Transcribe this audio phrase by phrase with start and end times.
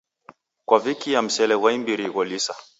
[0.67, 2.53] Kwavikia msele ghwa imbiri gholisa.